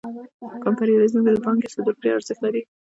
[0.61, 2.61] په امپریالیزم کې د پانګې صدور ډېر ارزښت لري